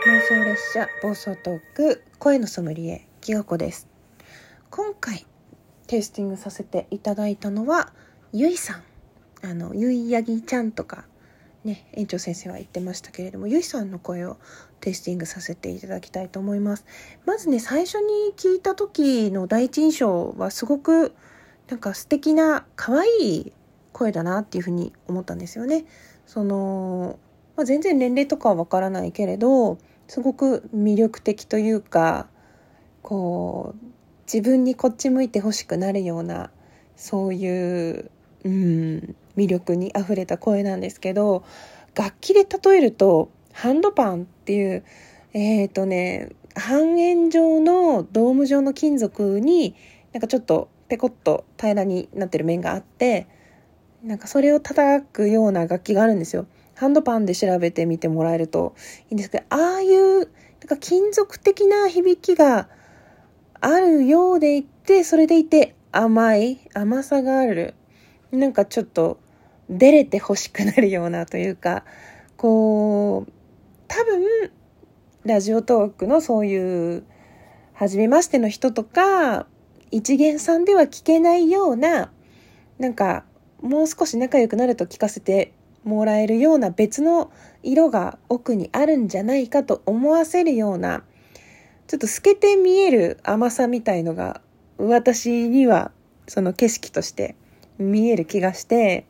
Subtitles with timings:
[0.00, 3.88] しゃ暴走トーク声のソムリエきがこです。
[4.70, 5.26] 今回
[5.88, 7.92] テイスティングさせていただいたのは
[8.32, 8.82] ゆいさん。
[9.42, 11.04] あのゆいやぎちゃんとか
[11.64, 14.36] ね園長先生は言ってましたけれどもゆいさんの声を
[14.80, 16.86] テイスティングさせていただきたいと思います。
[17.26, 21.12] まずね最初に聞いた時の第一印象はすごく
[21.68, 23.52] なんか素敵な可愛い
[23.92, 25.86] 声だなっていうふうに思ったんですよね。
[26.24, 27.18] その
[27.58, 32.28] まあ、全然年齢とかはわからないけれどすごく魅力的というか
[33.02, 33.86] こう
[34.26, 36.50] 自分にこっち向いてほしくなるような
[36.96, 38.10] そういう、
[38.44, 41.44] うん、魅力にあふれた声なんですけど
[41.94, 44.84] 楽器で例えるとハンドパンっていう
[45.32, 49.74] えっ、ー、とね半円状のドーム状の金属に
[50.12, 53.26] なんかちょっとペコッと平らになってる面があって
[54.02, 56.46] なんかそれを叩くような楽器があるんですよ。
[56.78, 58.76] ハンドパンで調べてみてもらえると
[59.10, 60.28] いいんですけど、ああいう、なん
[60.68, 62.68] か金属的な響きが
[63.60, 67.74] あるようでいて、それでいて甘い、甘さがある。
[68.30, 69.18] なんかちょっと、
[69.68, 71.84] 出れて欲しくなるようなというか、
[72.36, 73.32] こう、
[73.88, 74.22] 多分、
[75.24, 77.02] ラジオトークのそういう、
[77.74, 79.48] 初めましての人とか、
[79.90, 82.12] 一元さんでは聞けないような、
[82.78, 83.24] なんか、
[83.60, 85.52] もう少し仲良くなると聞かせて
[85.88, 87.30] もらえるような別の
[87.62, 91.02] 色が奥にあるんじゃないかと思わせるような
[91.86, 94.40] ちょっと透けて見える甘さみたいのが
[94.76, 95.90] 私には
[96.26, 97.34] その景色として
[97.78, 99.06] 見える気がして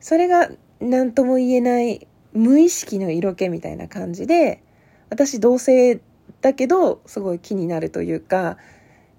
[0.00, 4.62] それが何とも言えない無意識の色気みたいな感じで
[5.10, 6.00] 私同性
[6.40, 8.56] だけどすごい気になるというか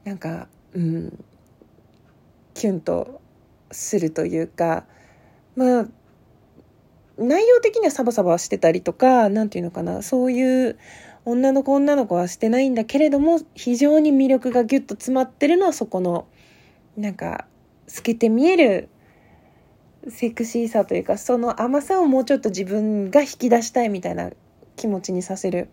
[0.03, 1.23] なんかうん
[2.55, 3.21] キュンと
[3.71, 4.85] するというか
[5.55, 5.85] まあ
[7.17, 10.77] 内容的にはサバサバしてたりとか、何て言うのかな、そういう
[11.25, 16.27] 女の子女の子はしてないんだけれども、非常に魅力がギュッと詰まってるのはそこの、
[16.97, 17.47] なんか、
[17.87, 18.89] 透けて見える
[20.09, 24.31] セクシーさというか、その甘さをもうちょっと自分が引き出したいみたいな
[24.75, 25.69] 気持ちにさせる。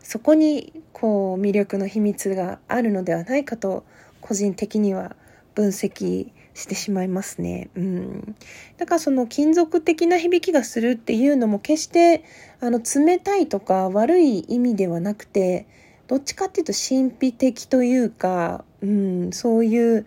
[0.00, 3.84] そこに、こう、魅力の秘密があるのではないかと、
[4.20, 5.16] 個人的には
[5.54, 7.68] 分析してしまいますね。
[7.74, 8.36] うん。
[8.78, 12.24] だからその金属的な響きがするっていうのも決して
[12.60, 15.66] あの冷たいとか悪い意味ではなくて、
[16.06, 20.06] どっちかっていうと神秘的というか、うん、そういう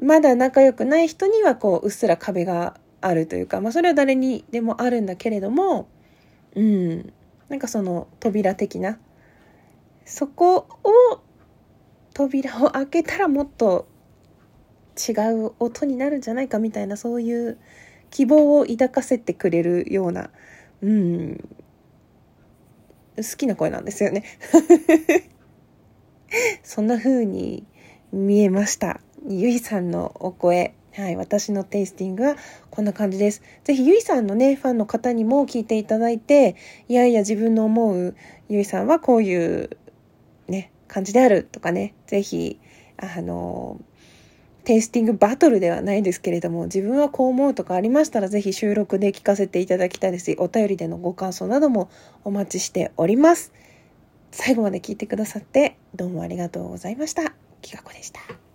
[0.00, 5.88] まだ仲良くない人にはこううっすら壁があるというか、まあそれは誰にでもあるんだけれども、
[6.54, 7.12] うん、
[7.48, 8.98] なんかその扉的な、
[10.04, 11.20] そこを
[12.14, 13.86] 扉を開けたらもっと
[14.96, 15.12] 違
[15.46, 17.58] う音になるんじゃないかみたいなそういう
[18.10, 20.30] 希望を抱かせてくれるような、
[20.82, 21.48] うん、
[23.16, 24.24] 好きな声なんですよね。
[26.62, 27.64] そんな風に
[28.12, 29.00] 見えました。
[29.28, 30.74] ゆいさんのお声。
[30.94, 32.36] はい、私のテイスティングは
[32.70, 33.42] こんな感じです。
[33.64, 36.56] ぜひゆいさんのね、ファンの方にも聞いていただいて、
[36.88, 38.16] いやいや自分の思う
[38.48, 39.70] ゆいさんはこういう
[40.48, 42.58] ね、感じであるとかね、ぜひ、
[42.96, 43.78] あの、
[44.66, 51.88] テイスティングバトルではないですけれども、自分はこう思うとかありましたら、ぜひ収録で聞かせていただきたいですし、お便りでのご感想なども
[52.24, 53.52] お待ちしております。
[54.32, 57.32] 最後まで聞いてくださって、どうもありがとうございました。
[57.62, 58.45] きがこでした。